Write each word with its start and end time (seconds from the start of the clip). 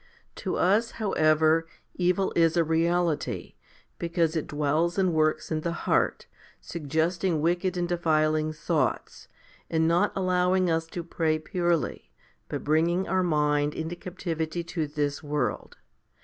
6. 0.29 0.43
To 0.43 0.55
us, 0.55 0.91
however, 0.97 1.67
evil 1.93 2.33
is 2.35 2.57
a 2.57 2.63
reality, 2.63 3.53
because 3.99 4.35
it 4.35 4.47
dwells 4.47 4.97
and 4.97 5.13
works 5.13 5.51
in 5.51 5.61
the 5.61 5.73
heart, 5.85 6.25
suggesting 6.59 7.39
wicked 7.39 7.77
and 7.77 7.87
defiling 7.87 8.51
thoughts, 8.51 9.27
and 9.69 9.87
not 9.87 10.11
allowing 10.15 10.71
us 10.71 10.87
to 10.87 11.03
pray 11.03 11.37
purely, 11.37 12.09
but 12.49 12.63
bringing 12.63 13.07
our 13.07 13.21
mind 13.21 13.75
into 13.75 13.95
captivity 13.95 14.63
to 14.63 14.87
this 14.87 15.21
world. 15.21 15.77